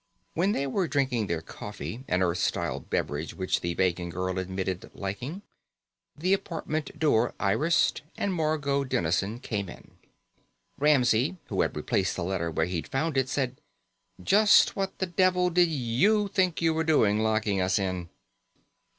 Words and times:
When 0.33 0.53
they 0.53 0.65
were 0.65 0.87
drinking 0.87 1.27
their 1.27 1.43
coffee, 1.43 2.03
an 2.07 2.23
Earth 2.23 2.39
style 2.39 2.79
beverage 2.79 3.35
which 3.35 3.61
the 3.61 3.75
Vegan 3.75 4.09
girl 4.09 4.39
admitted 4.39 4.89
liking, 4.95 5.43
the 6.17 6.33
apartment 6.33 6.97
door 6.97 7.35
irised 7.39 8.01
and 8.17 8.33
Margot 8.33 8.83
Dennison 8.83 9.37
came 9.39 9.69
in. 9.69 9.91
Ramsey, 10.79 11.37
who 11.49 11.61
had 11.61 11.75
replaced 11.75 12.15
the 12.15 12.23
letter 12.23 12.49
where 12.49 12.65
he'd 12.65 12.87
found 12.87 13.15
it, 13.15 13.29
said: 13.29 13.61
"Just 14.19 14.75
what 14.75 14.97
the 14.97 15.05
devil 15.05 15.51
did 15.51 15.69
you 15.69 16.27
think 16.29 16.63
you 16.63 16.73
were 16.73 16.83
doing, 16.83 17.19
locking 17.19 17.61
us 17.61 17.77
in?" 17.77 18.09